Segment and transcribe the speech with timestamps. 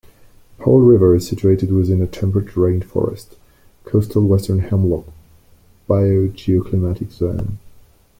[0.57, 3.35] Powell River is situated within a temperate rainforest,
[3.85, 5.05] Coastal Western Hemlock
[5.87, 7.59] biogeoclimatic zone.